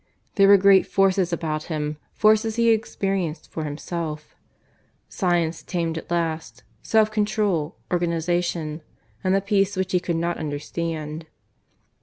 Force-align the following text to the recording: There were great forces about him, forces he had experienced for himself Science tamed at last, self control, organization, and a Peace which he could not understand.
There 0.33 0.47
were 0.47 0.57
great 0.57 0.87
forces 0.87 1.31
about 1.31 1.65
him, 1.65 1.97
forces 2.11 2.55
he 2.55 2.69
had 2.69 2.73
experienced 2.79 3.51
for 3.51 3.65
himself 3.65 4.35
Science 5.07 5.61
tamed 5.61 5.95
at 5.95 6.09
last, 6.09 6.63
self 6.81 7.11
control, 7.11 7.75
organization, 7.91 8.81
and 9.23 9.35
a 9.35 9.41
Peace 9.41 9.77
which 9.77 9.91
he 9.91 9.99
could 9.99 10.15
not 10.17 10.37
understand. 10.39 11.27